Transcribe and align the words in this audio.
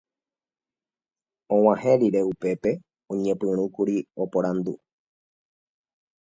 Og̃uahẽ 1.55 1.91
rire 1.99 2.21
upépe 2.31 2.71
oñepyrũkuri 3.11 3.95
oporandu 4.23 4.73